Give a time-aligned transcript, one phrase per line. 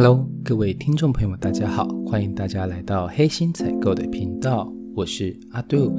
[0.00, 5.92] Hello，各位听众朋友们，大家好，欢迎大家来到黑心采购的频道，我是阿杜。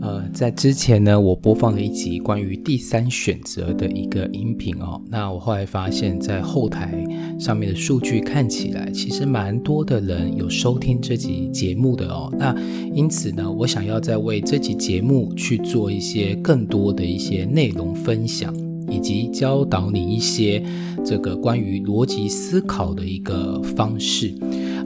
[0.00, 5.02] 呃，在之前呢，我播放了一集关于第三选择的一个音频哦。
[5.10, 7.04] 那我后来发现，在后台
[7.40, 12.32] 上面的数据看起来，其实蛮多的人有收听这集节目的哦。
[12.38, 12.54] 那
[12.94, 18.54] 因此呢，我想要再为这集节目去做一些更多的一些内容分享。
[19.00, 20.62] 以及教导你一些
[21.02, 24.34] 这个关于逻辑思考的一个方式。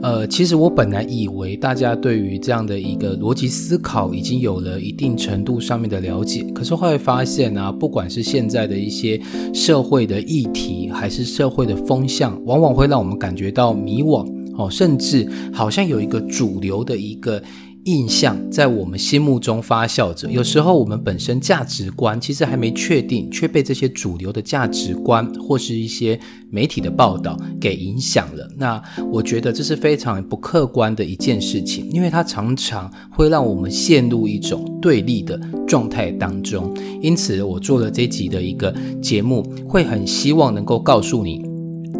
[0.01, 9.19] 呃，其实我本来以为大家对于这样的一个逻辑思考已经有了一定程度上面的了解，可是后来发现啊，不管是现在的一些
[9.53, 14.25] 社会的议题，还是社会的风向，往往会让我们感觉到迷惘
[14.57, 17.41] 哦，甚至好像有一个主流的一个。
[17.85, 28.49] 印象在我们心目中发酵着，有时候我们本身价值观其实还没确定，却被这些主流的价值观或是一些媒体的报道给影响了。
[28.57, 36.75] 那我觉得这是非常不客观的一件事情，因为它常常会让我们陷入一种对立的状态当中。
[37.03, 41.44] 因此，我做了这集的一个节目，会很希望能够告诉你。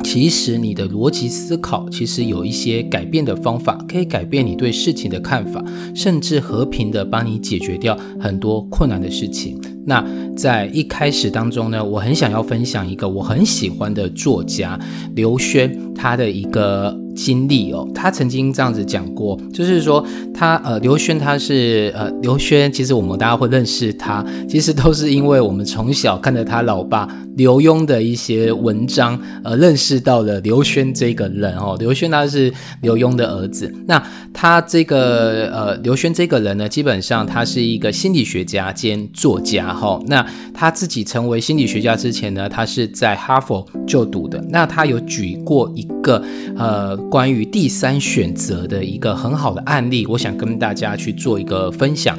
[0.04, 9.60] 其实你的逻辑思考，其实有一些改变的方法，可以改变你对事情的看法，甚至和平的帮你解决掉很多困难的事情。
[9.86, 10.04] 那
[10.36, 14.80] 在一开始当中呢，我很想要分享一个我很喜欢的作家
[15.16, 17.05] 刘轩他的一个。
[17.16, 27.08] 经历哦，他曾经这样子讲过，就是说他呃刘轩他是呃刘轩，其实我们大家会认识他，其实都是因为我们从小看着他老爸
[27.38, 31.78] 刘墉的一些文章，呃认识到了刘轩这个人哦。
[31.80, 34.02] 刘轩他是刘墉的儿子，那
[34.34, 40.00] 他这个呃刘轩这个人呢，基本上他是一个心理学家兼作家哈。
[40.08, 44.44] 那他自己成为心理学家之前呢，他是在哈佛就读的。
[44.50, 46.22] 那他有举过一个
[46.58, 47.05] 呃。
[47.10, 52.18] 关于第三选择的一个很好的案例，我想跟大家去做一个分享。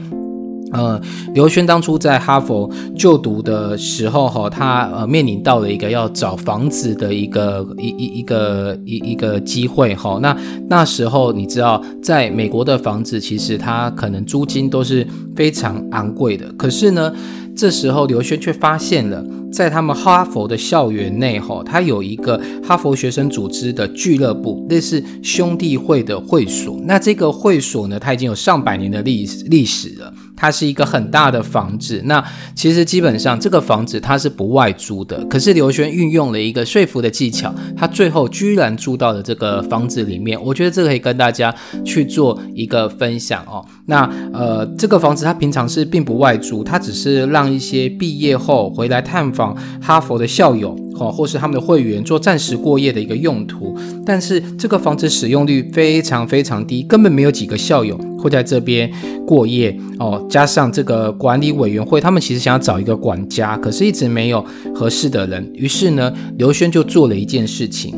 [0.72, 1.00] 呃，
[1.32, 10.18] 刘轩当初在哈佛就读的时候，哈，他呃面临到了一个要找房子的一个一一一个一一个机会，哈。
[10.20, 10.36] 那
[10.68, 17.12] 那时候你知道，在美国的房子其实它可能租金都是非常昂贵的，可是呢，
[17.56, 19.24] 这时候刘轩却发现了。
[19.52, 26.78] 在他们哈佛的校园内，哈，他有一个哈佛学生组织的俱乐部，类似兄弟会的会所。
[26.84, 30.12] 那这个会所呢，它已经有上百年的历历史了。
[30.36, 32.22] 它是一个很大的房子，那
[32.54, 35.24] 其实基本上这个房子它是不外租的。
[35.24, 40.38] 可是刘轩运用了一个说服的技巧，他最后居然住到了这个房子里面。
[40.44, 43.64] 我觉得这个可以跟大家去做一个分享哦。
[43.86, 50.76] 那呃，这个房子它平常是并不外租，它只是让一些毕业后回来探访哈佛的校友。
[50.98, 53.76] 哦，或是他们的会员做暂时过夜的一个用途，
[54.06, 58.90] 但是这个房子使用率非常非常低，根本没有几个校友会在这边
[59.26, 60.26] 过夜哦。
[60.26, 64.42] 加上这个管理委员会，他们其实想要找一个管家，可是一直没有
[64.74, 65.50] 合适的人。
[65.52, 67.94] 于是呢，刘轩就做了一件事情。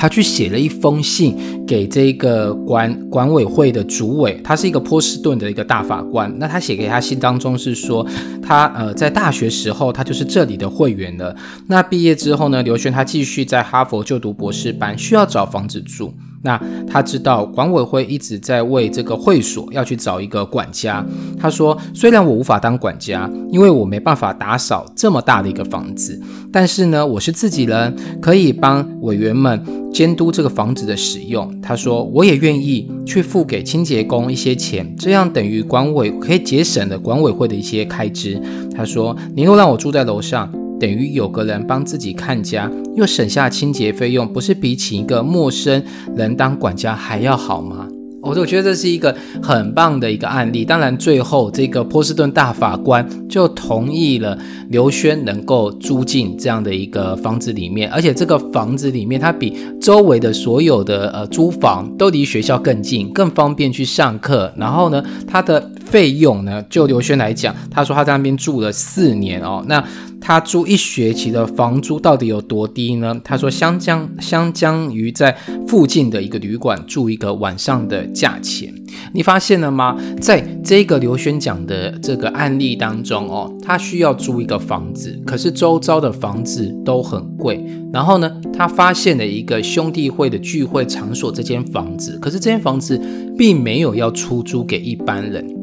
[0.00, 6.34] 他去写了一封信给这个管管委会的主委，他是一个波士顿的一个大法官。
[6.38, 8.06] 那他写给他信当中是说，
[8.42, 11.36] 他呃在大学时候他就是这里的会员了。
[11.66, 16.14] 那毕业之后呢，刘轩他继续在哈佛就读博士班，需要找房子住。
[16.42, 21.04] 那他知道管委会一直在为这个会所要去找一个管家。
[21.38, 29.62] 他说：“虽然我无法当管家，因为我没办法打扫这么大的一个房子，但是呢，我是自己人，可以帮委员们
[29.92, 38.40] 监督这个房子的使用。”他说：“我也愿意去付给清洁工一些钱，这样等于管委可以节省了管委会的一些开支。”
[38.74, 40.50] 他说：“你又让我住在楼上。”
[40.80, 45.84] 等于有个人帮自己看家，又省下清洁费用，不是比请一个陌生
[46.16, 47.86] 人当管家还要好吗？
[48.22, 50.62] 我我觉得这是一个很棒的一个案例。
[50.62, 64.52] 当然，最后这个波士顿大法官就同意了刘轩能够租进这样的一个房子里面，而且这个房子里面它比周围的所有的呃租房都离学校更近，更方便去上课。
[64.54, 69.84] 然后呢，它的费用呢，就刘轩来讲，他说他在那边住了四年哦，那。
[70.22, 73.18] 他租一学期的房租到底有多低呢？
[73.24, 75.34] 他说，相将相将于在
[75.66, 78.70] 附近的一个旅馆住一个晚上的价钱。
[79.14, 79.96] 你发现了吗？
[80.20, 87.64] 在这个刘轩讲的这个案例当中哦，他需要租一个房子，可是周遭的房子都很贵。
[87.90, 93.00] 然后呢，他发现了一个兄弟会的聚会场所这间房子，可是这间房子
[93.38, 95.59] 并没有要出租给一般人。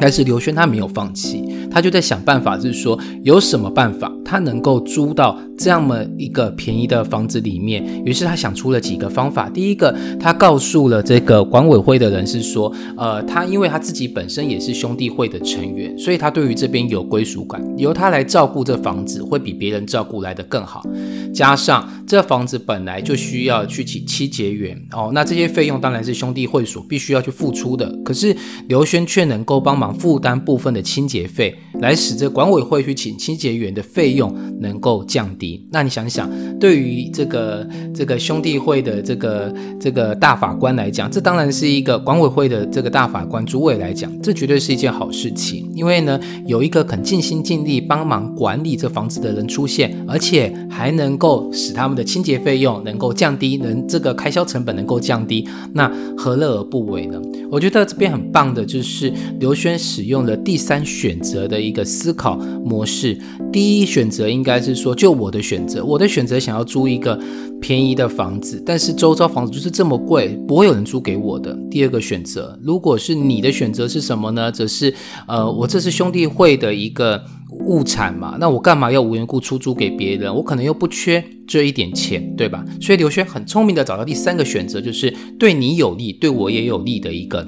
[0.00, 9.50] 但是刘轩他没有放弃，他就在想办法，就是说有什么办法他能够租到这么一个便宜的房子里面，于是他想出了几个方法。
[9.50, 20.82] 第一个，他告诉了这个管委会的人是说，呃，他因为他自己本身也是兄弟会的成员，所以他对于这边有归属感，由他来照顾这房子会比别人照顾来的更好。
[21.30, 27.94] 加上这房子本来就需要去请七节园哦，那这些费用当然是兄弟会所必须要去付出的。
[28.02, 28.34] 可是
[28.66, 35.49] 刘轩却能够帮忙负担部分的清洁费，来使这管委会去请清洁员的费用能够降低。
[35.70, 45.70] 那你想想，对于这个这个兄弟会的这个这个大法官来讲，这当然是一个管委会的这个大法官主委来讲，这绝对是一件好事情。
[45.74, 57.20] 因为呢，有一个肯尽心尽力帮忙管理这房子的人出现，而且还能够使他们的清洁费用能够降低，能这个开销成本能够降低，那何乐而不为呢？
[57.50, 63.18] 我觉得这边很棒的就是刘轩使用了第三选择的一个思考模式。
[63.52, 67.18] 第一选择应该是说，就我的选择，我的选择想要租一个
[67.60, 71.56] 便宜的房子，但是周遭房子就是这么贵，不会有人租给我的。
[71.70, 74.50] 第二个选择，如果是你的选择是什么呢？
[74.50, 74.94] 则是
[75.26, 77.22] 呃，我这是兄弟会的一个
[77.66, 80.34] 物产嘛，那我干嘛要无缘故出租给别人？
[80.34, 82.64] 我可能又不缺这一点钱，对吧？
[82.80, 87.46] 所以刘轩很聪明的找到第三个选择，就是对你有利，对我也有利的一个。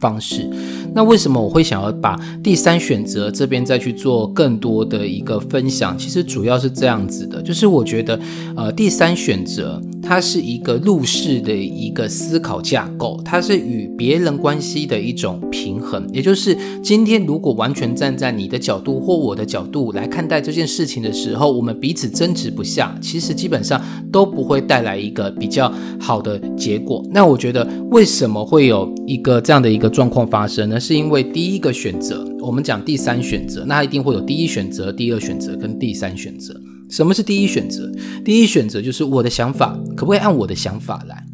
[0.00, 0.48] 方式，
[0.94, 5.96] 那为什么我会想要把第三选择这边再去做更多的一个分享？
[5.96, 8.18] 其实主要是这样子的，就是我觉得，
[8.56, 16.08] 呃，第三选择它是一个入世的一个思考架构，它是与别人关系的一种平衡。
[16.12, 27.04] 也就是今天如果完全站在你的角度或我的角度来看待这件事情的时候，我们彼此争执不下，其实基本上都不会带来一个比较好的结果。
[27.10, 36.58] 那我觉得为什么会有一个这样的一个状况发生呢，是因为第一个选择，我们讲第三选择，那一定会有第一选择、第二选择跟第三选择。
[36.88, 37.92] 什么是第一选择？
[38.24, 41.24] 第一选择就是我的想法可不可以按我的想法来？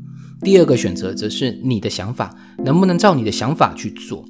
[0.43, 2.35] 第二个选择则是你的想法
[2.65, 4.23] 能不能照你的想法去做？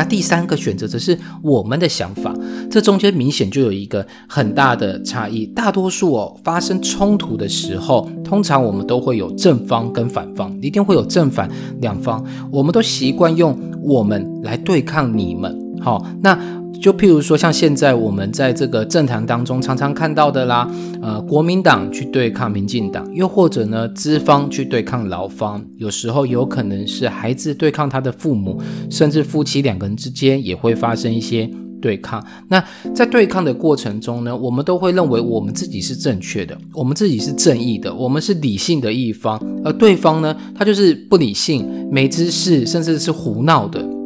[0.00, 2.34] 那第三个选择则是我们的想法，
[2.70, 5.44] 这中间明显就有一个很大的差异。
[5.48, 11.50] 大多数哦发生冲突的时候，通常我们都会有正方跟反方，一定会有正反
[11.82, 12.24] 两方。
[12.50, 15.54] 我们都习惯用我们来对抗你们。
[15.82, 16.38] 好，那。
[16.80, 20.66] 就譬如说，像现在我们在这个政坛当中常常看到的啦，
[21.02, 31.48] 呃，国民党去对抗民进党，又或者呢，资方去对抗劳方，有时候有可能是孩子对抗他的父母，甚至夫妻两个人之间也会发生一些
[31.82, 32.24] 对抗。
[32.48, 43.99] 那在对抗的过程中呢，我们都会认为我们自己是正确的，我们自己是正义的，我们是理性的一方，而对方呢，他就是不理性、没知识，甚至是胡闹的。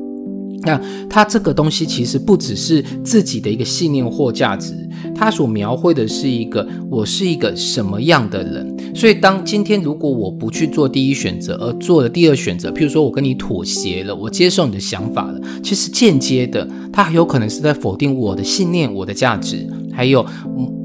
[0.65, 4.75] 那他这个东西其实不只是自己的一个信念或价值，
[5.15, 8.75] 他所描绘的是一个我是一个什么样的人。
[8.95, 20.25] 所以当今天如果我不去做第一选择，而做了第二选择，譬如说我跟你妥协了，我接受你的想法了，其实间接的，他有可能是在否定我的信念、我的价值，还有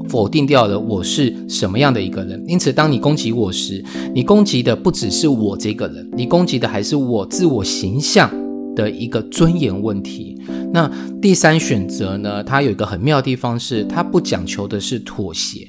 [0.08, 2.42] 否定掉了我是什么样的一个人。
[2.48, 3.82] 因此，当你攻击我时，
[4.12, 8.28] 你攻击的不只是我这个人，你攻击的还是我自我形象。
[8.80, 10.40] 的一个尊严问题。
[10.72, 10.90] 那
[11.20, 12.42] 第三选择呢？
[12.42, 15.68] 它有一个很妙的地方是，它不讲求的是妥协。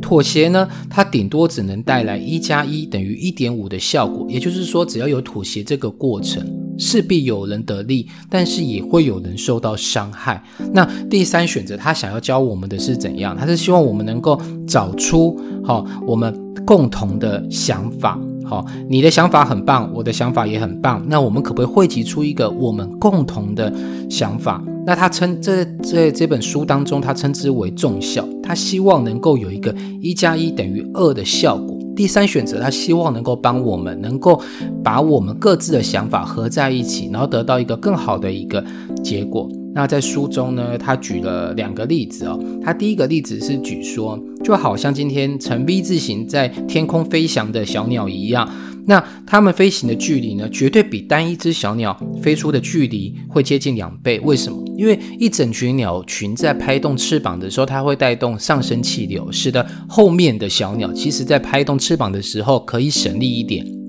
[0.00, 4.26] 妥协呢，它顶多只能带来一加一等于一点五的效果。
[4.28, 6.44] 也就是说，只要有妥协这个过程，
[6.76, 10.42] 势必有人得利，但是也会有人受到伤害。
[10.74, 13.36] 那第三选择，他想要教我们的是怎样？
[13.36, 16.34] 他是希望我们能够找出好我们
[16.66, 18.18] 共同的想法。
[18.52, 21.02] 好，你的想法很棒，我的想法也很棒。
[21.08, 23.72] 那我们可不可以汇集出一个我们共同的
[24.10, 24.62] 想法？
[24.84, 28.28] 那他称这这这本书当中，他称之为重效。
[28.42, 31.78] 他希望能够有一个一加一等于二的效果。
[31.96, 34.38] 第三选择，他希望能够帮我们能够
[34.84, 38.62] 把我们各自的想法合在一起，然后得到一个更好的一个
[39.02, 39.48] 结果。
[39.74, 42.38] 那在书中呢，他举了两个例子哦。
[42.62, 48.48] 他第一个例子是举说，就好像今天呈 V 字形在天空飞翔的小鸟一样，
[48.86, 54.20] 那它们飞行的距离呢，绝对比单一只小鸟飞出的距离会接近两倍。
[54.20, 54.62] 为什么？
[54.76, 63.81] 因为一整群鸟群在拍动翅膀的时候，它会带动上升气流，使得后面的小鸟其实在拍动翅膀的时候可以省力一点。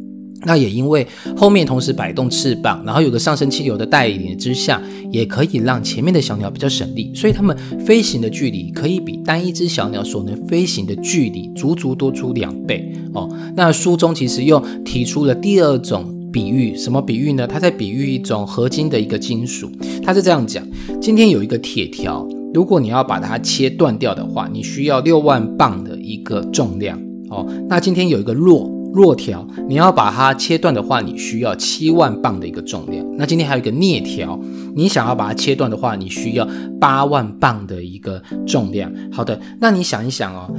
[0.46, 4.82] 那也因为后面同时摆动翅膀，然后有个上升气流的带领之下，
[5.12, 13.30] 也可以让前面的小鸟比较省力，所以它们飞行的距离可以比单一只小鸟所能飞行的距离足足多出两倍哦。
[13.56, 17.48] 那书中其实又提出了第二种比喻，什么比喻呢？
[17.48, 19.72] 它在比喻一种合金的一个金属，
[20.04, 20.66] 它是这样讲：
[21.00, 22.28] 今天有一个铁条。
[22.54, 27.44] 如果你要把它切断掉的话，你需要六万磅的一个重量哦。
[27.68, 33.04] 那今天有一个弱弱条，你要把它切断的话，你需要七万磅的一个重量。
[33.18, 34.40] 那今天还有一个镍条，
[34.76, 36.48] 你想要把它切断的话，你需要
[36.80, 38.92] 八万磅的一个重量。
[39.12, 40.54] 好的，那你想一想哦，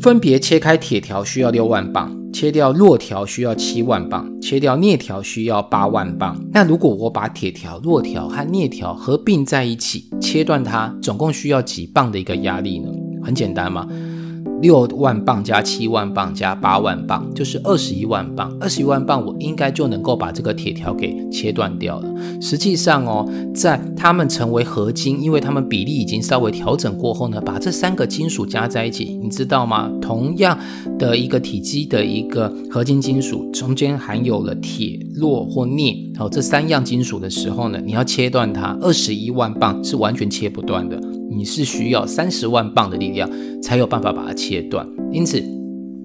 [0.00, 2.18] 分别切开铁条需要六万磅。
[2.32, 6.42] 切掉弱条需要七万磅，切掉镍条需要八万磅。
[6.50, 12.88] 那如果我把铁条、弱条和镍条合并在一起，切断它，总共需要几磅的一个压力呢？
[13.22, 13.86] 很简单嘛。
[14.62, 18.56] 六万磅加七万磅加八万磅，就是二十一万磅。
[18.60, 22.08] 二十一万磅，我应该就能够把这个铁条给切断掉了。
[22.40, 29.90] 实际上哦，在它们成为合金，因为它们比例已经稍微调整过后呢，把这三个金属加在一起，你知道吗？
[30.00, 30.56] 同样
[30.96, 41.00] 的一个体积的一个合金金属，中间含有了铁、铬或镍，哦，这三样金属的时候呢，你要切断它，二十一万磅是完全切不断的。
[41.34, 43.28] 你是需要三十万磅的力量
[43.62, 45.42] 才有办法把它切断，因此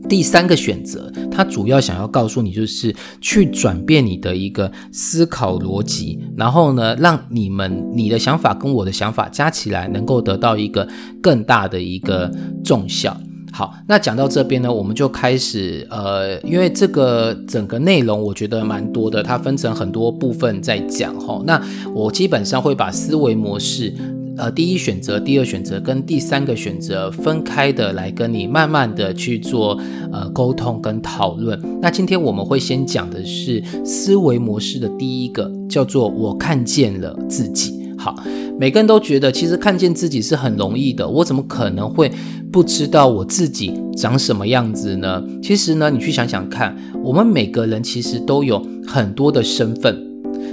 [0.08, 10.88] 第三个选择，它主要想要告诉你，就是去转变你的一个思考逻辑，然后呢，让你们你的想法跟我的想法加起来，能够得到一个
[11.22, 12.32] 更大的一个
[12.64, 13.18] 重效。
[13.52, 21.42] 好，那讲到这边呢，我们就开始，呃，因为这个整个内容我觉得蛮多的，它分成很多部分在讲哈。
[21.46, 21.62] 那
[21.94, 23.94] 我基本上会把思维模式。
[24.38, 29.80] 呃，第一选择、第二选择跟第三个选择分开的来跟你慢慢的去做
[30.12, 31.60] 呃沟通跟讨论。
[31.82, 37.74] 那今天我们会先讲的是思维模式的第一个，叫做我看见了自己。
[37.98, 38.16] 好，
[38.60, 42.12] 每个人都觉得其实看见自己是很容易的，我怎么可能会
[42.52, 45.24] 不知道我自己长什么样子呢？
[45.42, 50.07] 其实呢，你去想想看，我们每个人其实都有很多的身份。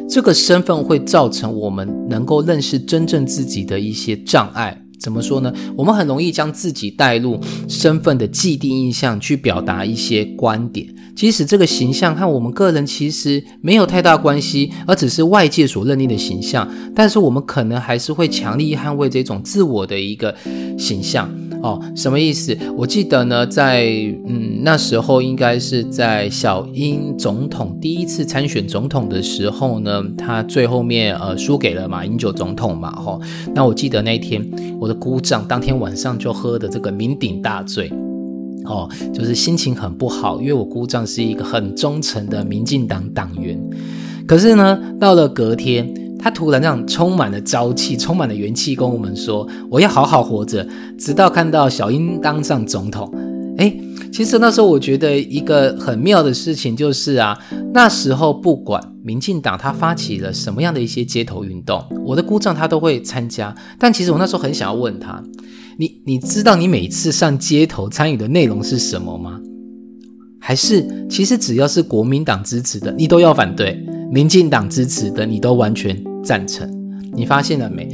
[0.09, 4.84] 这个身份会造成我们能够认识真正自己的一些障碍。
[5.05, 5.53] 怎么说呢？
[5.77, 20.35] 我们很容易将自己带入身份的既定印象去表达一些观点，即使这个形象和我们个人其实没有太大关系，而只是外界所认定的形象，但是我们可能还是会强力捍卫这种自我的一个
[20.79, 21.31] 形象。
[21.63, 22.55] 哦，什么意思？
[22.77, 23.87] 我记得呢，在
[24.27, 33.19] 嗯那时候，应该是在小英总统第一次参选总统的时候呢，他最后面呃输给了马英九总统嘛，哈。
[33.55, 34.47] 那我记得那天，
[34.79, 37.93] 我的姑丈当天晚上就喝的这个酩酊大醉，
[38.65, 43.61] 哦，就是心情很不好，因为我姑丈是一个很忠诚的民进党党员，
[44.27, 45.93] 可是呢，到了隔天。
[46.17, 53.13] 他突然这样充满了朝气，充满了元气，跟我们说：“我要好好活着，直到看到小英当上总统。”
[53.59, 53.71] 哎，
[54.11, 57.39] 其实那时候我觉得一个很妙的事情就是啊，
[57.75, 63.55] 那时候不管民进党他发起了什么样的一些街头运动，我的姑丈他都会参加。
[63.79, 65.23] 但其实我那时候很想要问他
[65.77, 69.39] ：“你你知道你每次上街头参与的内容是什么吗？
[70.41, 73.77] 还是其实只要是国民党支持的，你都要反对；
[74.11, 76.67] 民进党支持的，你都完全？”赞成，
[77.13, 77.87] 你发现了没？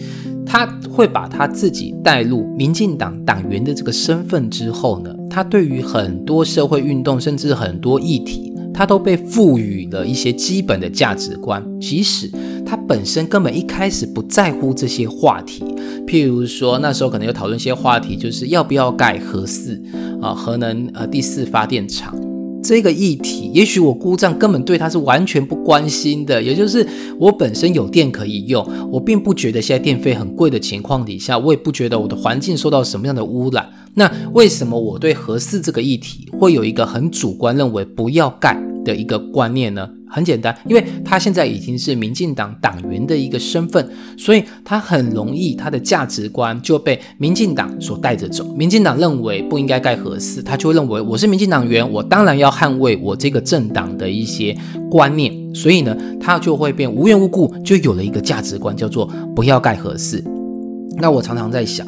[0.47, 8.50] 他会把他自己带入民进党党员的这个身份之后呢，他对于很多社会运动，甚至很多议题，
[8.81, 12.31] 他都被赋予了一些基本的价值观，即使
[12.65, 15.63] 他本身根本一开始不在乎这些话题。
[16.07, 19.79] 譬如说，那时候可能有讨论一些话题，就是要不要盖核四
[20.23, 22.19] 啊，核能呃第四发电厂。
[22.63, 26.43] 这个议题，也许我姑丈根本对他是完全不关心的。
[26.43, 26.87] 也就是
[27.19, 33.69] 我本身有电可以用，我并不觉得现在电费很贵的情况底下，我也不觉得我的环境受到什么样的污染。
[33.93, 39.89] 那为什么我对核四这个议题会有一个很主观认为不要盖的一个观念呢？
[40.13, 48.45] 很简单，因为他现在已经是民进党党员的一个身份，所以他很容易他的价值观就被民进党所带着走。
[48.57, 54.57] 民进党认为不应该盖核四，他就会认为我是民进党员，我当然要捍卫我这个政党的一些
[54.91, 59.07] 观念，所以呢，他就会变无缘无故就有了一个价值观，叫做
[59.37, 60.25] 不要盖核四。
[60.97, 61.87] 那我常常在想。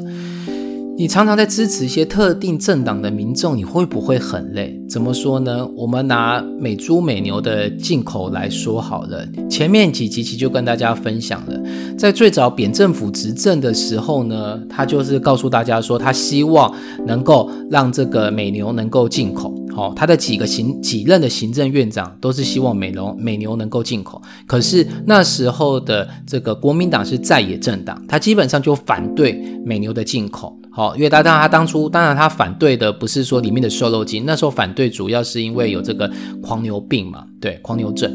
[0.94, 4.78] 你常常在支持一些特定政党的民众，你会不会很累？
[4.88, 5.66] 怎么说呢？
[5.74, 9.26] 我们拿美猪美牛的进口来说好了。
[9.48, 11.60] 前面几集其实就跟大家分享了，
[11.96, 16.72] 在最早扁政府执政的时候呢，他就是告诉大家说，他希望
[17.06, 19.52] 能够让这个美牛能够进口。
[19.74, 24.20] 好，他的几个行几任的行政院长都是希望美牛美牛能够进口。
[24.46, 30.54] 可是那时候的这个国民党是在野政党，他基本上就反对美牛的进口。
[30.74, 36.10] 好，因为他当他当初当然他反对的不是说里面的瘦肉精，那时候反对主要是因为有这个
[36.42, 38.10] 狂牛病嘛，对，狂牛症。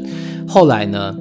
[0.46, 1.14] 后来呢，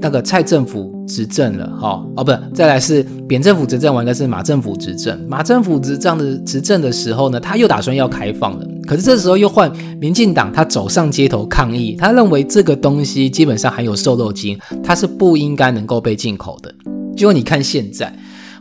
[0.00, 5.18] 那个蔡政府执政了，哈哦，不，再来是扁政府执政完，应该是马政府执政。
[5.28, 9.68] 马政府执政的执政的时候呢，他又打算要开放了，可是这时候又换
[9.98, 16.72] 民进党，他走上街头抗议，他认为这个东西基本上含有瘦肉精，它是不应该能够被进口的。
[17.16, 18.12] 结果你看现在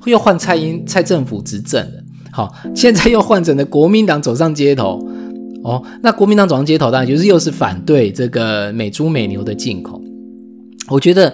[0.06, 5.00] 又换蔡英蔡政府执政了，好，现在又换成了国民党走上街头，
[5.64, 10.02] 哦，那国民党走上街头当然就是又是反对这个美猪美牛的进口。
[10.90, 11.34] 我觉得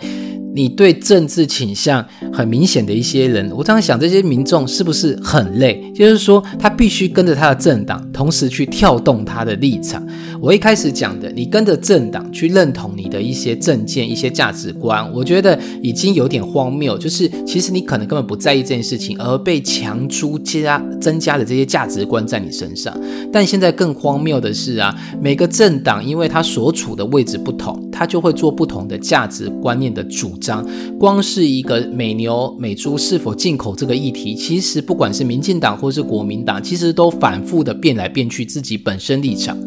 [0.54, 5.92] 你对政治倾向很明显的一些人，我常常想这些民众是不是很累？
[5.94, 10.06] 就是说他必须跟着他的政党，同时去跳动他的立场。
[10.42, 16.98] 我一开始讲的，你跟着政党去认同你的一些政见、一些价值观，我觉得已经有点荒谬。
[16.98, 22.98] 就是其实你可能根本不在意这件事情，而被强出加增加了这些价值观在你身上。
[23.32, 30.66] 但现在更荒谬的是啊，每个政党因为他所处的位置不同，他就会做不同的价值观念的主张。
[30.98, 39.58] 光是一个美牛美猪是否进口这个议题，其实不管是民进党或是国民党，其实都反复的变来变去自己本身立场。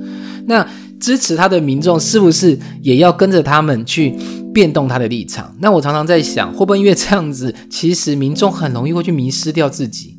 [0.47, 0.67] 那
[0.99, 4.15] 支持他的民众是不是也要跟着他们去
[4.53, 5.55] 变动他的立场？
[5.61, 10.17] 那我常常在想，会不会因为这样子，其实民众很容易会去迷失掉自己？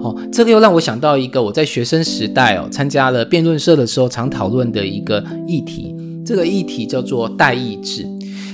[0.00, 5.94] 哦，这个又让我想到一个我在学生时代哦参加了辩论社的时候常讨论的一个议题，
[6.24, 8.06] 这个议题叫做代议制。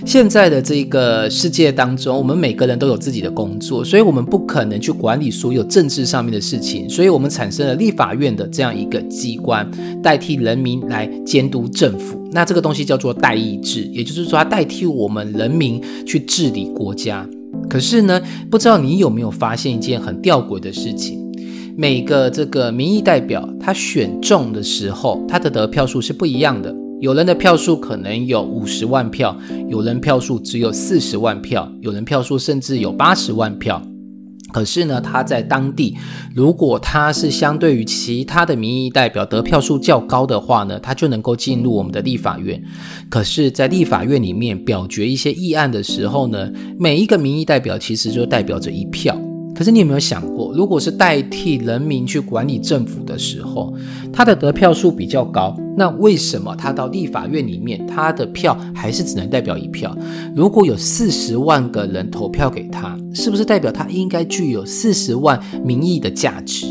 [0.04, 9.68] 现在的这个世界当中，我们每个人都有自己的工作，所以我们不可能去管理所有政治上面的事情，所以我们产生了立法院的这样一个机关，
[10.02, 12.20] 代替人民来监督政府。
[12.32, 17.26] 那这个东西叫做代议制，也就是说，它代替我们人民去治理国家。
[17.70, 21.20] 可是呢，不知道你有没有发现一件很吊诡的事情？
[21.76, 26.74] 每个这个民意代表他选中的时候，他的得票数是不一样的。
[27.02, 29.36] 有人的票数可能有五十万票，
[29.68, 33.82] 有人票数只有四十万票，有人票数甚至有八十万票。
[34.52, 35.96] 可是呢，他在当地，
[36.32, 42.62] 如果他是相对于其他的民意代表得票数较高的话呢，他就能够进入我们的立法院。
[43.10, 49.20] 可是，在立法院里面表决一些议案的时候呢，每一个民意代表其实就代表着一票。
[49.62, 53.72] 可是你有没有想过，如果是代替人民去管理政府的时候，
[54.12, 59.96] 他的得票数比较高，那为什么他到立法院里面，他的票还是只能代表一票？
[60.34, 66.66] 如果有四十万个人投票给他，是不是代表他应该具有四十万民意的价值？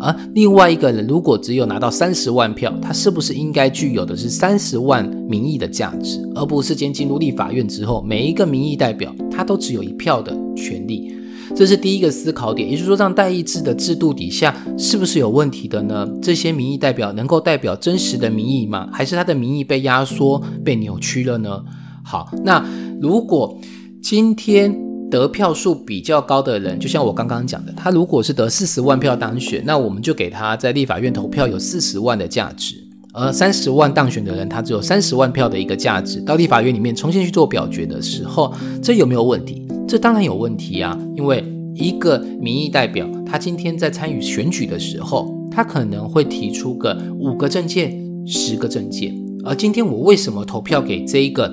[0.00, 11.14] 而另外一个人如果只有拿到三十万票，他是不是应该具有的是三十万民意的价值，而不是今天进入立法院之后，每一个民意代表他都只有一票的权利？
[11.54, 16.08] 这是第一个思考点，也就是说，让代议制的制度底下是不是有问题的呢？
[16.20, 18.88] 这些民意代表能够代表真实的民意吗？
[18.92, 21.62] 还是他的民意被压缩、被扭曲了呢？
[22.02, 22.64] 好，那
[23.00, 23.56] 如果
[24.02, 24.76] 今天
[25.10, 32.76] 得票数比较高的人，就像我刚刚讲的，他如果是得四十万票当选，那我们就给他在立法院投票有四十万的价值；
[33.12, 36.20] 而三十万当选的人，他只有三十万票的一个价值。
[36.22, 39.61] 到立法院里面重新去做表决的时候，这有没有问题？
[39.92, 47.94] 这当然有问题啊，因为一个民意代表，他今天在参与选举的时候，他可能会提出个五个证件、
[48.26, 51.46] 十个证件，而今天我为什么投票给这一个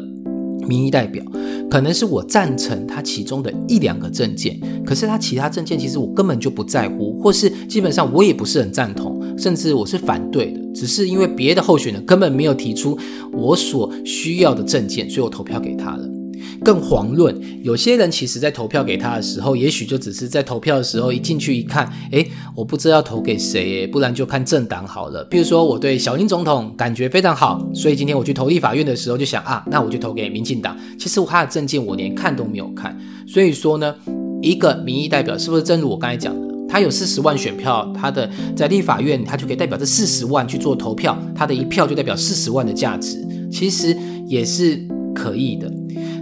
[0.66, 1.22] 民意代表？
[1.70, 12.98] 可能是我赞成他其中的一两个证件，可是他其他证件其实我根本就不在乎，或是基本上我也不是很赞同，甚至我是反对的，只是因为别的候选人根本没有提出
[13.34, 16.10] 我所需要的证件，所以我投票给他了。
[16.64, 25.24] 更遑论有些人其实在投票给他的时候，也许就只是在投票的时候一进去一看，诶，我不知道要投给谁，不然就看政党好了。
[25.26, 30.78] 比如说我对小英总统感觉非常好，所以今天我去投立法院的时候就想啊，那我就投给民进党。
[30.98, 32.98] 其实他的证件我连看都没有看。
[33.28, 33.96] 所以说呢，
[34.42, 43.96] 一个民意代表是不是正如我刚才讲的，他有四十万选票，他的在立法院他就可以代表这四十万去做投票，他的一票就代表四十万的价值，其实
[44.28, 45.72] 也是可以的。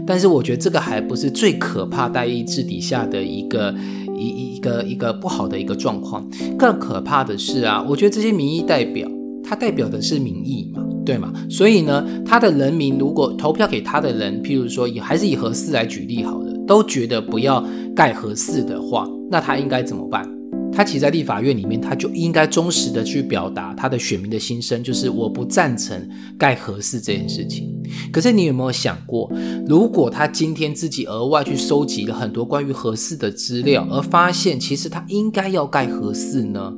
[0.07, 3.75] 但是我觉得这个还不是最可怕代议制底下的一个
[4.17, 6.25] 一一个一个不好的一个状况，
[6.57, 9.07] 更可怕的是啊，我觉得这些民意代表，
[9.43, 11.33] 他代表的是民意嘛，对吗？
[11.49, 17.63] 所以呢，他的人民如果投票给他的人，譬如说以还是以核四来举例好了，都觉得不要
[17.95, 20.36] 盖核四的话，那他应该怎么办？
[20.77, 27.81] 他其实在立法院里面，他就应该忠实的去表达他的选民的心声，就是我不赞成盖核四这件事情。
[28.13, 29.27] 可是你有没有想过，
[29.65, 36.71] 如果他今天自己额外去收集了很多关于核四的资料，而发现其实他应该要盖核四呢？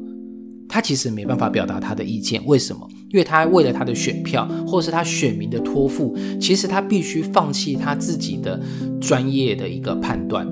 [0.69, 2.41] 他其实没办法表达他的意见。
[2.45, 2.87] 为什么？
[3.09, 8.57] 因为他为了他的选票，或是他选民的托付，其实他必须放弃他自己的
[9.01, 10.47] 专业的一个判断。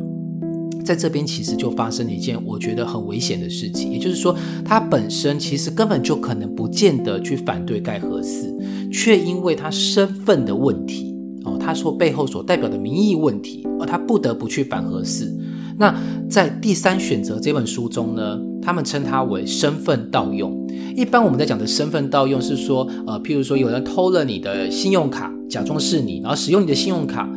[0.87, 8.57] 在这边其实就发生了一件我觉得很危险的事情，也就是说，他本身其实根本就可能不见得去反对盖核四，
[8.89, 15.37] 却因为他身份的问题哦，他说背后所代表的民意问题，而他不得不去反核四。
[15.77, 15.93] 那
[16.29, 20.65] 在第三选择这本书中呢，他们称它为身份盗用。
[20.95, 27.29] 一般我们在讲的身份盗用是说，呃，譬如说有人偷了你的信用卡，假装是你，然后使用你的信用卡。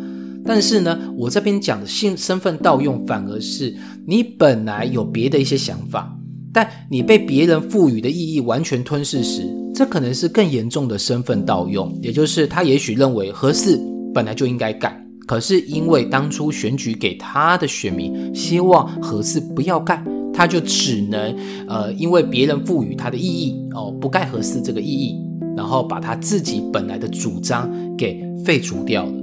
[0.44, 3.74] 但是呢，我这边讲的性身份盗用，反而是
[4.07, 6.16] 你本来有别的一些想法，
[6.53, 9.42] 但你被别人赋予的意义完全吞噬时，
[9.74, 11.96] 这可能是更严重的身份盗用。
[12.03, 13.79] 也就是他也许认为合适
[14.14, 21.37] 本来就应该盖，可是因为当初选举给他的选民希望合适不要盖，他就只能
[21.68, 25.16] 呃因为别人赋予他的意义哦不盖合适这个意义，
[25.57, 29.20] 然后把他自己本来的主张给废除掉了。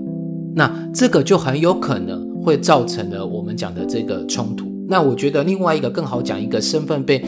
[0.57, 4.65] 那这个就很有可能会造成了我们讲的这个冲突。
[4.89, 7.23] 那我觉得另外一个更好讲一个身份被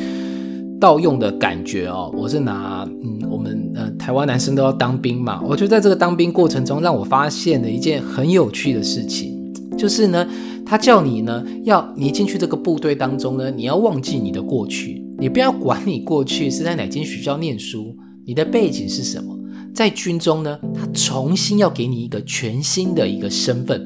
[0.82, 10.28] 盗用的感觉哦，我是拿嗯，我们呃台湾男生都要当兵嘛，我就在这个当兵过程中，让我发现了一件很有趣的事情，就是呢，
[10.66, 19.39] 他叫你呢要你进去这个部队当中呢，你要忘记你的过去，你不要管你过去是在哪间学校念书，你的背景是什么。
[19.80, 23.82] 在军中呢，他重新要给你一个全新的一个身份，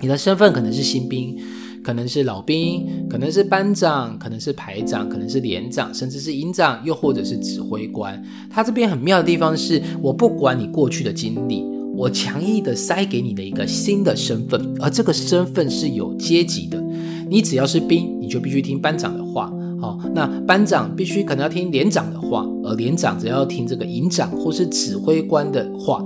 [0.00, 1.34] 你的身份可能是新兵，
[1.82, 8.22] 可能是老兵，可能是班长，可能是排长，可能是连长，甚至是营长，又或者是指挥官。
[8.50, 11.64] 他这边很妙的地方是，我不管你过去的经历，
[11.96, 16.78] 我强硬的塞给你的一个新的身份，而这个身份是有阶级的，
[17.30, 19.50] 你只要是兵，你就必须听班长的话。
[19.84, 26.02] 哦，那班长必须可能要听连长的话，而连长则要听这个营长或是指挥官的话。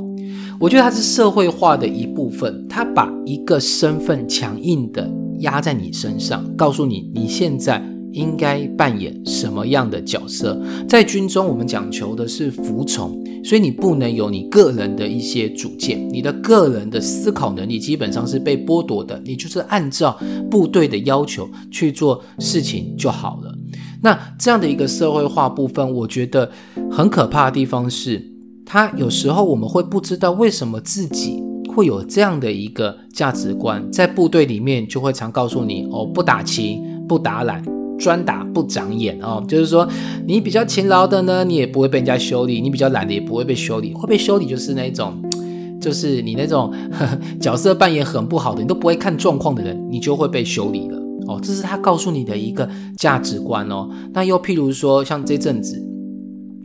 [0.59, 7.83] 我觉得它是社会化的一部分，他把一个身份强硬的压在你身上，告诉你你现在。
[8.11, 10.59] 应该扮演什么样的角色？
[10.89, 19.21] 在军中，我们讲求的是服从，所以你不能有你个人的一些主见，你的个人的思考能力基本上是被剥夺的。
[19.27, 20.19] 你就是按照
[20.51, 23.55] 部队的要求去做事情就好了。
[24.03, 26.51] 那这样的一个社会化部分，我觉得
[26.91, 28.25] 很可怕的地方是，
[28.65, 31.43] 他有时候我们会不知道为什么自己
[31.75, 37.63] 会有这样的一个价值观，在部队里面就会常告诉你：哦，不打勤，不打懒。
[37.99, 39.85] 专打不长眼哦，就是说
[40.25, 43.93] 你比较勤劳的呢，你也不会被人家修理；你比较懒的，也不会被修理。
[43.93, 45.21] 会被修理就是那种，
[45.81, 50.97] 就是你那种呵呵 角色扮演很不好的，你都不会看状况的人，你就会被修理了
[51.29, 51.39] 哦。
[51.43, 53.89] 这是他告诉你的一个价值观哦。
[54.13, 55.81] 那又譬如说，像这阵子，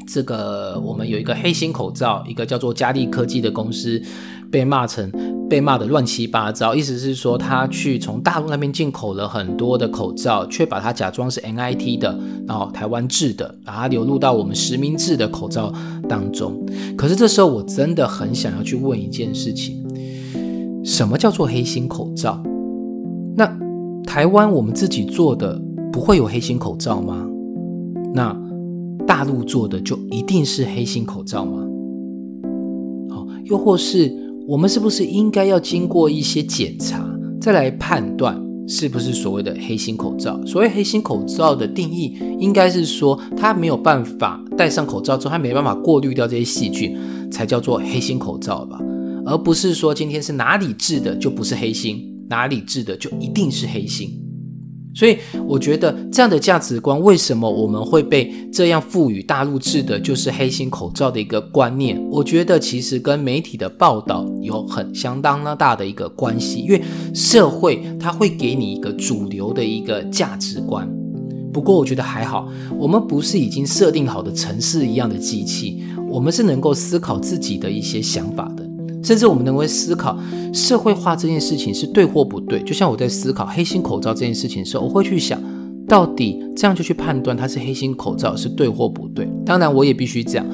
[0.07, 4.01] 这个我们有一个黑心口罩，一个叫做佳利科技的公司
[4.49, 5.11] 被骂成。
[5.49, 15.71] 被骂的乱七八糟，意思是说他去从大陆那边进口了很多的口罩，却把它假装是 NIT 的，然后台湾制的，把它流入到我们实名制的口罩
[16.09, 16.65] 当中。
[16.97, 19.85] 可是这时候我真的很想要去问一件事情：
[20.83, 22.41] 什么叫做黑心口罩？
[23.37, 23.45] 那
[24.05, 25.59] 台湾我们自己做的
[25.91, 27.27] 不会有黑心口罩吗？
[28.13, 28.35] 那
[29.07, 31.65] 大陆做的就一定是黑心口罩吗？
[33.09, 34.13] 好，又或是？
[34.45, 37.01] 我们是不是应该要经过一些检查，
[37.39, 38.37] 再来判断
[38.67, 40.37] 是不是所谓的黑心口罩？
[40.45, 46.93] 所谓黑心口罩的定义，应该是说它没有办法戴上口罩之后，它没办法过滤掉这些细菌，
[47.31, 48.77] 才叫做黑心口罩吧？
[49.25, 54.19] 而不是说今天是哪里制的就不是黑心，哪里制的就一定是黑心。
[54.95, 55.17] 所以
[55.47, 61.99] 我觉得这样的价值观，为什么我们会被这样赋予大陆制的就是黑心口罩的一个观念？
[62.11, 66.81] 我觉得其实跟媒体的报道有很相当的大的一个关系，因为
[67.13, 70.87] 社会它会给你一个主流的一个价值观。
[71.51, 78.52] 不过我觉得还好，我们不是已经设定好的城市一样的机器，我们是能够思考自己的一些想法。
[79.03, 80.17] 甚至我们能够思考
[80.53, 85.41] 社会化这件事情是对或不对，就像我在思考黑心口罩这件事情的时候，我会去想
[85.87, 89.29] 到底这样就去判断它是黑心口罩是对或不对。
[89.45, 90.45] 当然，我也必须讲，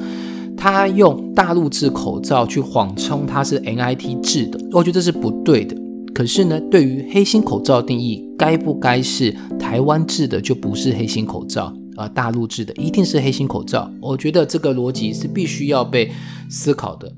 [0.56, 5.76] 他用大陆制口罩去谎称它是 NIT 制的，我觉得这是不对的。
[6.12, 13.88] 可是呢，对于黑心口罩定义，该不该是台湾制的就不是黑心口罩，而大陆制的一定是黑心口罩？
[14.02, 16.10] 我觉得这个逻辑是必须要被
[16.50, 17.10] 思考的。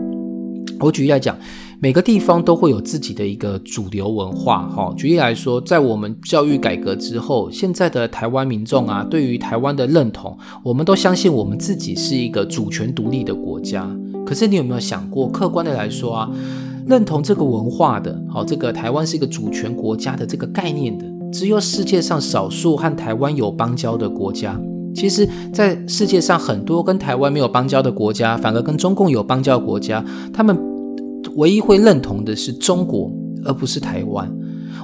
[0.87, 1.37] 我举例来讲，
[1.79, 4.69] 每个地方都会有自己的一个主流文化。
[4.69, 13.89] 哈，举例来说，在我们教育改革之后，现在的台湾民众啊，对于台湾的认同，我们都相信我们自己是一个主权独立的国家。
[14.27, 16.31] 可是你有没有想过，客观的来说啊，
[16.87, 24.61] 认同这个文化的，好，这个台湾是一个主权国家的这个概念的，只有世界上少数和台湾有邦交的国家。
[24.95, 30.55] 其实，在世界上很多跟台湾没有邦交的国家，反而跟中共有邦交的国家，他们
[31.37, 33.11] 唯一会认同的是中国，
[33.45, 34.31] 而不是台湾。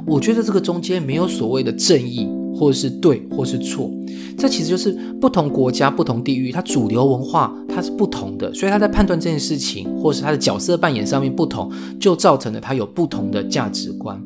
[0.06, 3.90] 我觉得这个中间没有所谓的正义，或是对，或是错。
[4.38, 14.18] 这其实就是不同国家、不同地域，它主流文化它是不同的，所以他在判断这件事情，或是他的角色扮演上面不同，就造成了他有不同的价值观。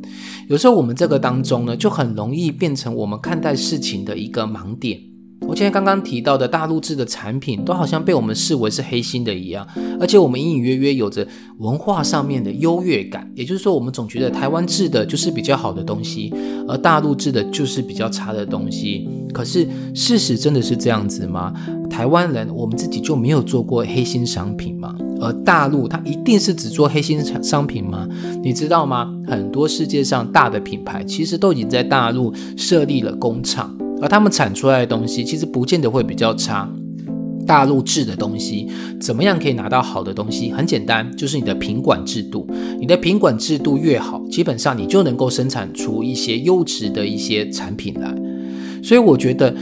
[0.48, 5.00] 有时候我们这个当中呢，就很容易变成我们看待事情的一个盲点。
[5.52, 9.68] 我今天刚刚提到的大陆制的产品，都好像被我们视为是黑心的一样，
[10.00, 16.32] 而且我们隐隐约约有着文化上面的优越感，也就是说，我们总觉得台湾制的就是比较好的东西，
[16.66, 19.06] 而大陆制的就是比较差的东西。
[19.34, 21.52] 可是事实真的是这样子吗？
[21.90, 24.96] 台湾人我们自己就没有做过黑心商品吗？
[25.20, 28.08] 而大陆它一定是只做黑心商品吗？
[28.42, 29.14] 你知道吗？
[29.28, 33.76] 很多世界上大的品牌其实都已经在大陆设立了工厂。
[34.02, 36.68] 而他们产出来的东西，其实不见得会比较差。
[37.44, 38.68] 大陆制的东西，
[39.00, 40.52] 怎么样可以拿到好的东西？
[40.52, 42.46] 很简单，就是你的品管制度。
[42.78, 48.14] 你的品管制度越好，基本上你就能够生产出一些优质的一些产品来。
[48.82, 49.54] 所以我觉得，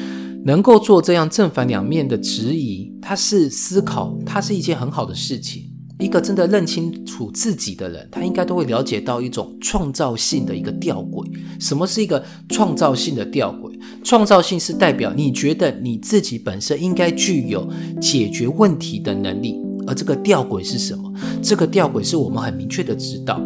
[0.44, 5.69] 能够做这样正反两面的质疑，它是思考，它是一件很好的事情。
[6.00, 11.24] 一个真的认清楚自己的人，他应该都会了解到一种创造性的一个吊诡。
[11.60, 13.78] 什么是一个创造性的吊诡？
[14.02, 17.68] 创造性是代表你觉得你自己本身应该具有
[18.00, 21.12] 解决问题的能力，而这个吊诡是什么？
[21.42, 23.40] 这个吊诡是我们很明确的知道，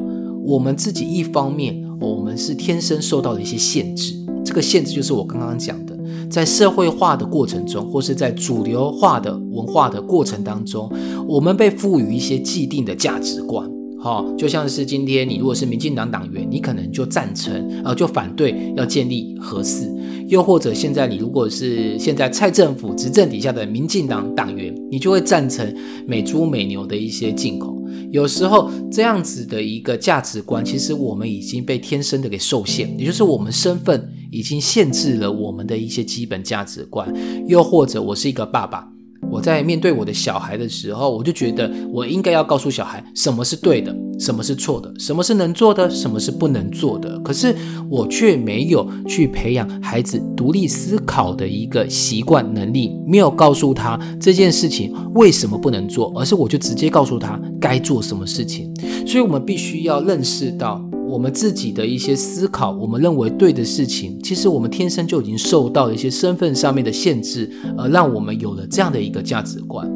[0.44, 4.14] 我们自己一方面我们是天生受到了一些限制，
[4.44, 5.83] 这个限制就是我刚刚讲。
[6.30, 10.90] 在社会化的过程中，或是在主流化的文化的过程当中，
[11.28, 13.70] 我们被赋予一些既定的价值观。
[14.00, 19.88] 哈，就像是今天你如果是民进党党员，你可能就赞成，呃，就反对要建立核四；
[20.28, 25.74] 又或者现在你如果是现在蔡政府执政底下的民进党党员，你就会赞成
[26.06, 27.74] 美猪美牛的一些进口。
[28.14, 34.08] 有时候这样子的一个价值观，其实我们已经被天生的给受限，也就是我们身份。
[34.30, 37.08] 已经限制了我们的一些基本价值观，
[37.46, 38.84] 又或者我是一个爸爸，
[39.30, 47.18] 我在面对我的小孩的时候，我就觉得我应该要告诉小孩什么是对的，什么是错的，什么是能做的，什么是不能做的。
[47.20, 47.54] 可是
[47.90, 58.72] 我却没有去培养孩子独立思考的一个习惯能力，没有告诉他这件事情为什么不能做，而是我就直接告诉他该做什么事情。
[59.06, 60.84] 所以，我们必须要认识到。
[61.14, 67.48] 我们自己的一些思考，我们认为对的事情，其实我们天生就已经受到了一些身份上面的限制，
[67.78, 69.88] 而让我们有了这样的一个价值观。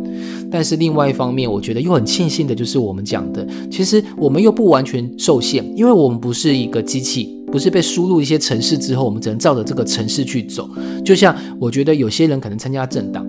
[0.48, 10.70] 但是另外一方面，我觉得又很庆幸的就是我们讲的，其实我们又不完全受限，因为我们不是一个机器，不是被输入一些程式之后，我们只能照着这个程式去走。
[11.04, 13.26] 就像我觉得有些人可能参加政党。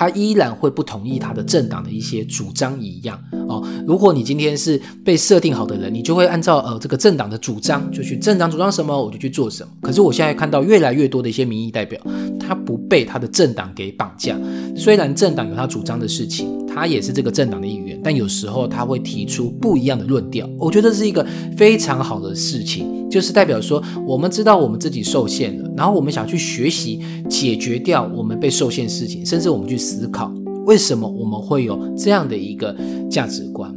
[0.00, 3.62] 他依然会不同意他的政党的一些主张一样哦。
[3.86, 9.70] 如果你今天是被设定好的人，你就会按照呃这个政党的主张就去政党主张什么我就去做什么。
[9.82, 12.00] 可是我现在看到越来越多的一些民意代表，
[12.40, 14.34] 他不被他的政党给绑架。
[14.74, 20.48] 虽然政党有他主张的事情，他也是这个政党的一员，但有时候他会提出不一样的论调。
[20.58, 22.98] 我觉得这是一个非常好的事情。
[23.10, 30.32] 就是代表说，我们知道我们自己受限了，然后我们想去学习解决掉我们被受限事情，甚至我们去思考
[30.64, 32.72] 为什么我们会有这样的一个
[33.10, 33.74] 价值观。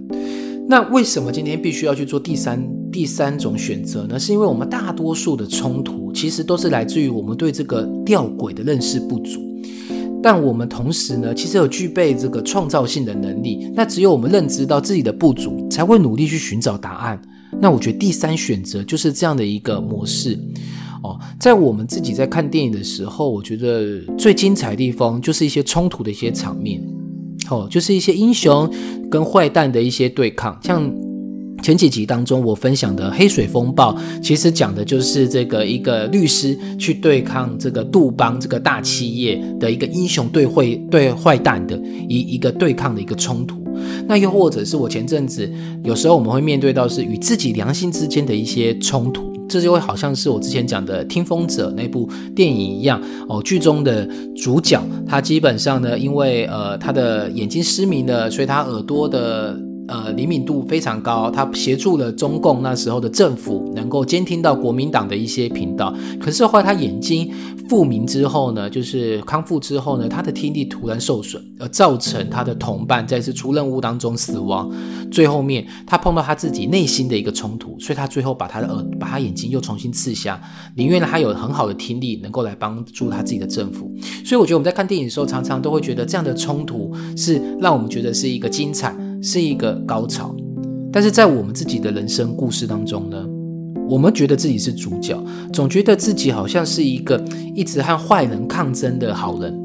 [0.70, 4.20] 那为什么今天必须要去做第三第三种选择呢？
[4.20, 9.42] 是因为我们大多数的冲突其实都是来自于我们对这个吊诡的认识不足，
[10.24, 13.70] 但我们同时呢，其实有具备这个创造性的能力。
[13.76, 17.22] 那只有我们认知到自己的不足，才会努力去寻找答案。
[17.60, 20.40] 那我觉得第三选择就是这样的一个模式
[21.04, 26.82] 哦，在我们自己在看电影的时候，我觉得最精彩的地方就是一些冲突的一些场面，
[27.50, 28.68] 哦，就是一些英雄
[29.12, 30.58] 跟坏蛋的一些对抗。
[30.64, 30.90] 像
[31.64, 43.64] 前几集当中我分享的《黑水风暴》，其实讲的就是这个一个律师去对抗这个杜邦这个大企业的一个英雄对会对坏蛋的一一个对抗的一个冲突。
[44.06, 45.50] 那又或者是我前阵子
[45.86, 53.42] 有时候我们会面对到是与自己良心之间的一些冲突，这就会好像是我之前讲的《听风者》那部电影一样哦。
[53.42, 65.94] 剧中的主角他基本上呢，因为呃他的眼睛失明了，所以他耳朵的呃灵敏度非常高，他协助了中共那时候的政府能够监听到国民党的一些频道。
[66.20, 67.32] 可是后来他眼睛
[67.70, 74.72] 复明之后呢，就是康复之后呢，他的听力突然受损，而造成他的同伴在一次出任务当中死亡。
[75.12, 80.42] 最后面他碰到他自己内心的一个冲突，所以他最后把他的耳把他眼睛又重新刺瞎，
[80.76, 83.92] 宁愿他有很好的听力能够来帮助他自己的政府。
[84.26, 88.96] 所以我觉得我们在看电影的时候，常常都会觉得这样的冲突是让我们觉得是一个精彩。
[89.24, 90.36] 是一个高潮，
[90.92, 93.26] 但是在我们自己的人生故事当中呢，
[93.88, 95.18] 我们觉得自己是主角，
[95.54, 97.24] 总觉得自己好像是一个
[97.56, 99.58] 一直和坏人抗争的好人，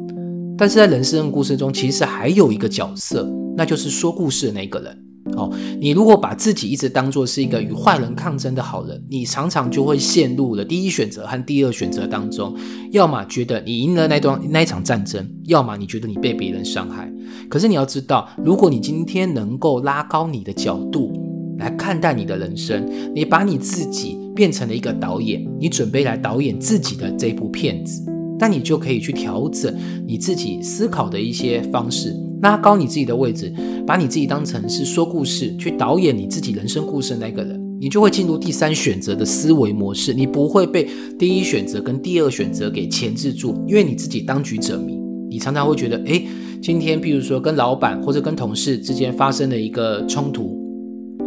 [0.57, 4.97] 但是在人生故事中，其实还有一个角色，那就是说故事的那个人。
[5.38, 5.48] 哦，
[5.81, 12.55] 你如果把自己一直当做是一个与坏人抗争的好人，你常常就会陷入了第一选择和第二选择当中，
[12.90, 17.11] 要么觉得你赢了那段那一场战争，要么你觉得你被别人伤害。
[17.48, 21.12] 可是你要知道，如果你今天能够拉高你的角度
[21.59, 28.03] 来看待你的人生，你把你自己变成了一个导演，你准备来导演自己的这部片子，
[28.38, 29.74] 那你就可以去调整
[30.07, 33.53] 你自己思考的一些方式，拉高你自己的位置。
[33.88, 40.87] 把你自己当成是说故事去导演你自己人生故事的那个人，你就会进入第三选择的思维模式，你不会被
[41.18, 44.98] 第一选择跟第二选择给钳制住，因为你自己当局者迷，
[45.31, 46.22] 你常常会觉得，哎，
[46.61, 50.68] 今天譬如说跟老板或者跟同事之间发生了一个冲突。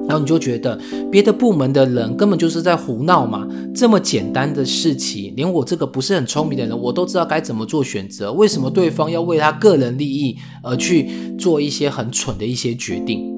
[0.08, 0.78] 然后你就觉得
[1.10, 3.48] 别的部门的人根本就是在胡闹嘛？
[3.74, 8.34] 这么简单的事情，连我这个不是很聪明的人，我都知道该怎么做选择。
[8.34, 13.30] 为什么对方要为他个人利益而去做一些很蠢的一些决定？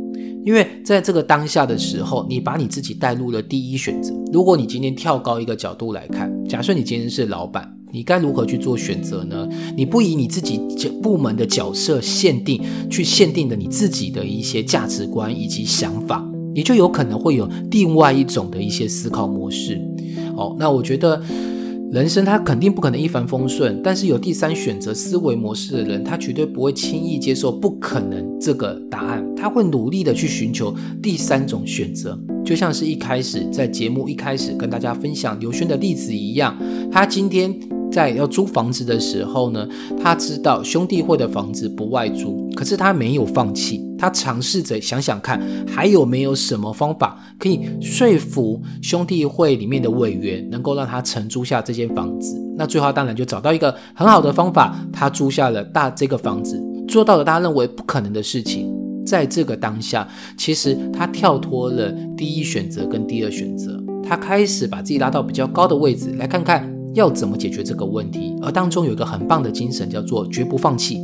[0.45, 4.13] 因为在这个当下的时候，你把你自己带入了第一选择。
[4.33, 9.47] 如果你今天跳高一个角度来看，假设你今天是老板，你该如何去做选择呢？
[9.77, 10.59] 你不以你自己
[11.01, 16.27] 部门的角色限定去限定的你自己的一些价值观以及想法。
[16.55, 19.79] 你就有可能会有另外一种的一些思考模式，
[20.35, 21.21] 哦，那我觉得
[21.91, 36.57] 人生他肯定不可能一帆风顺，但是有第三选择思维模式的人，他绝对不会轻易接受不可能这个答案，他会努力的去寻求第三种选择，就像是一开始在节目一开始跟大家分享刘轩的例子一样，
[36.91, 37.72] 他今天。
[37.93, 39.67] 在要租房子的时候呢，
[40.01, 52.35] 他知道兄弟会的房子不外租，可是他没有放弃，他尝试着想想看还有没有什么方法可以说服兄弟会里面的委员能够让他承租下这间房子。
[52.57, 58.73] 那最后当然就找到一个很好的方法，他租下了大这个房子，做到了大家认为不可能的事情。
[59.05, 66.72] 在这个当下，其实他跳脱了第一选择跟第二选择，他开始把自己拉到比较高的位置来看看。
[66.93, 68.35] 要怎么解决这个问题？
[68.41, 70.99] 而当中有一个很棒的精神，叫做绝不放弃。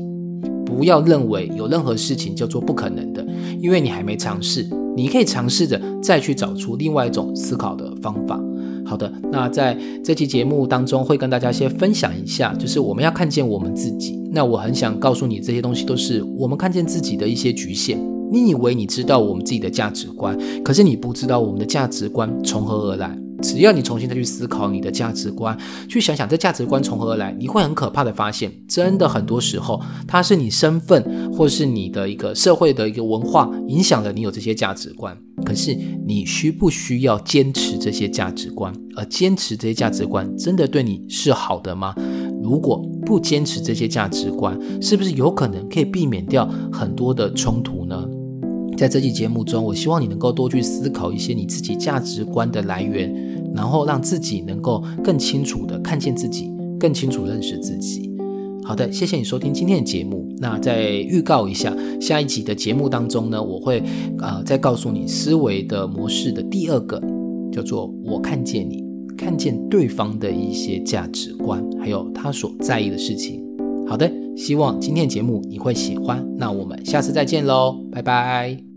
[0.66, 3.26] 不要认为有任何事情叫做不可能的，
[3.60, 4.68] 因为你还没尝试。
[4.96, 8.40] 你可以尝试着再去找出另外一种思考的方法。
[8.86, 14.20] 好的，那在这期节目当中会跟大家先分享一下，就是我们要看见我们自己。
[14.32, 18.00] 那我很想告诉你，这些东西都是我们看见自己的一些局限。
[18.32, 23.18] 你以为你知道我们自己的价值观，可是你不知道我们的价值观从何而来。
[23.42, 35.18] 只要你重新再去思考你的价值观，去想想这价值观从何而来，你会很可怕的发现，真的很多时候它是你身份或是你的一个社会的一个文化影响了你有这些价值观。
[35.46, 35.74] 可是
[36.06, 38.74] 你需不需要坚持这些价值观？
[38.96, 41.96] 而坚持这些价值观真的对你是好的吗？
[42.44, 48.06] 如果不坚持这些价值观，是不是有可能可以避免掉很多的冲突呢？
[48.78, 53.14] 在这期节目中，我希望你能够多去思考一些你自己价值观的来源，
[53.60, 58.10] 然后让自己能够更清楚的看见自己，更清楚认识自己。
[58.64, 60.26] 好的，谢谢你收听今天的节目。
[60.38, 63.84] 那再预告一下，下一集的节目当中呢，我会
[64.20, 67.02] 呃再告诉你思维的模式的第二个，
[67.52, 68.82] 叫做我看见你，
[69.18, 73.44] 看见对方的一些价值观，还有他所在意的事情。
[73.86, 76.26] 好的，希望今天的节目你会喜欢。
[76.38, 78.69] 那我们下次再见喽，拜拜。